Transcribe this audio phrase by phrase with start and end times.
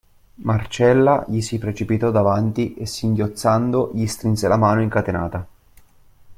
[0.41, 5.47] Marcella gli si precipitò davanti e singhiozzando gli strinse la mano incatenata.